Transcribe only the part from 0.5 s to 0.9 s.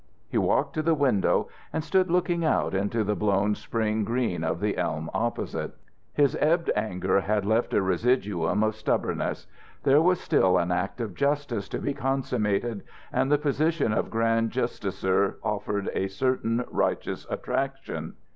to